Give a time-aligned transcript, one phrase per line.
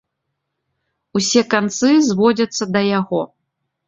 [1.19, 3.21] Усе канцы зводзяцца да яго.